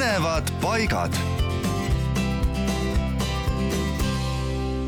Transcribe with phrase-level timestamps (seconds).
[0.00, 1.16] põnevad paigad.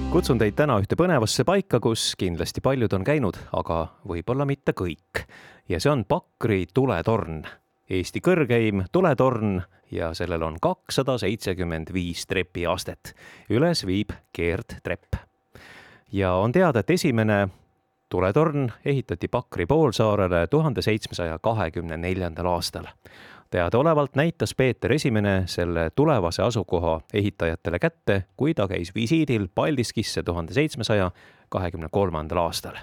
[0.09, 5.27] kutsun teid täna ühte põnevasse paika, kus kindlasti paljud on käinud, aga võib-olla mitte kõik.
[5.69, 7.43] ja see on Pakri tuletorn,
[7.91, 13.13] Eesti kõrgeim tuletorn ja sellel on kakssada seitsekümmend viis trepiastet.
[13.51, 15.21] üles viib keerdtrepp.
[16.13, 17.49] ja on teada, et esimene
[18.09, 22.89] tuletorn ehitati Pakri poolsaarele tuhande seitsmesaja kahekümne neljandal aastal.
[23.53, 30.53] Teadaolevalt näitas Peeter Esimene selle tulevase asukoha ehitajatele kätte, kui ta käis visiidil Paldiskisse tuhande
[30.53, 31.11] seitsmesaja
[31.49, 32.77] kahekümne kolmandal aastal.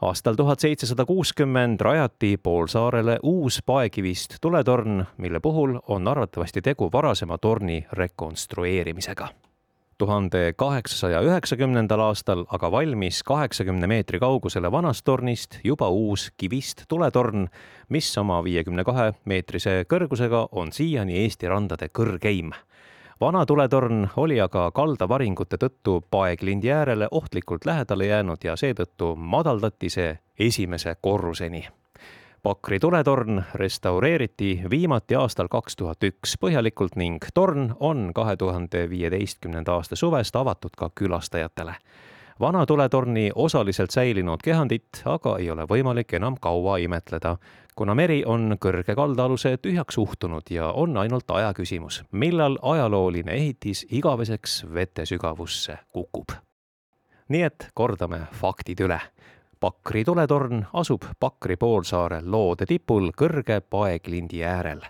[0.00, 7.38] Aastal tuhat seitsesada kuuskümmend rajati poolsaarele uus paekivist tuletorn, mille puhul on arvatavasti tegu varasema
[7.38, 9.28] torni rekonstrueerimisega
[9.98, 17.48] tuhande kaheksasaja üheksakümnendal aastal aga valmis kaheksakümne meetri kaugusele vanast tornist juba uus kivist tuletorn,
[17.88, 22.52] mis oma viiekümne kahe meetrise kõrgusega on siiani Eesti randade kõrgeim.
[23.20, 30.18] vana tuletorn oli aga kaldavaringute tõttu paeklindi äärele ohtlikult lähedale jäänud ja seetõttu madaldati see
[30.38, 31.66] esimese korruseni
[32.42, 39.74] Pakri tuletorn restaureeriti viimati aastal kaks tuhat üks põhjalikult ning torn on kahe tuhande viieteistkümnenda
[39.74, 41.74] aasta suvest avatud ka külastajatele.
[42.40, 47.36] vana tuletorni osaliselt säilinud kehandit aga ei ole võimalik enam kaua imetleda,
[47.74, 53.86] kuna meri on kõrge kaldaaluse tühjaks uhtunud ja on ainult aja küsimus, millal ajalooline ehitis
[53.90, 56.30] igaveseks vete sügavusse kukub.
[57.28, 59.00] nii et kordame faktid üle
[59.60, 64.80] Pakri tuletorn asub Pakri poolsaare loode tipul kõrge paeklindi äärel.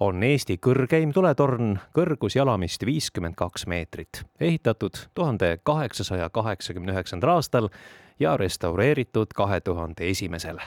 [0.00, 7.68] on Eesti kõrgeim tuletorn, kõrgus jalamist viiskümmend kaks meetrit, ehitatud tuhande kaheksasaja kaheksakümne üheksandal aastal
[8.20, 10.58] ja restaureeritud kahe tuhande esimesel.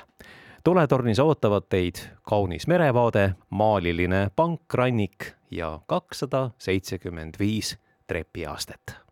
[0.64, 7.78] tuletornis ootavad teid kaunis merevaade, maaliline pankrannik ja kakssada seitsekümmend viis
[8.08, 9.09] trepiastet